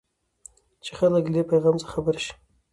[0.83, 2.33] چې خلک له دې پيفام څخه خبر شي.